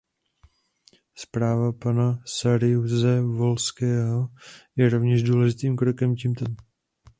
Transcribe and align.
Zpráva 1.15 1.71
pana 1.71 2.19
Saryusze-Wolského 2.25 4.27
je 4.75 4.89
rovněž 4.89 5.23
důležitým 5.23 5.77
krokem 5.77 6.15
tímto 6.15 6.45
směrem. 6.45 6.57